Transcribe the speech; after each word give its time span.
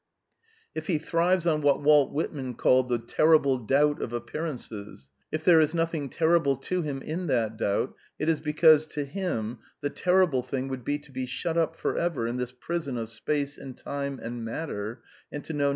If 0.73 0.87
he 0.87 0.97
thrives 0.97 1.45
on 1.45 1.61
what 1.61 1.83
Walt 1.83 2.11
Whitman 2.11 2.55
called 2.55 2.89
''the 2.89 3.03
terrible 3.05 3.59
doubt 3.59 4.01
of 4.01 4.13
appearances," 4.13 5.11
if 5.31 5.45
there 5.45 5.59
is 5.61 5.75
nothing 5.75 6.09
terrible 6.09 6.57
to 6.57 6.81
him 6.81 7.03
in 7.03 7.27
that 7.27 7.55
doubt, 7.55 7.93
it 8.17 8.27
is 8.27 8.39
because 8.39 8.87
^ 8.87 8.89
to 8.93 9.05
him 9.05 9.59
the 9.81 9.91
terrible 9.91 10.41
thing 10.41 10.69
would 10.69 10.83
be 10.83 10.97
to 10.97 11.11
be 11.11 11.27
shut 11.27 11.55
up 11.55 11.75
for 11.75 11.99
ever 11.99 12.25
\ 12.27 12.27
in 12.27 12.37
this 12.37 12.51
prison 12.51 12.97
of 12.97 13.09
space 13.09 13.59
and 13.59 13.77
time 13.77 14.17
and 14.19 14.43
matter, 14.43 15.03
and 15.31 15.43
to 15.43 15.53
know 15.53 15.69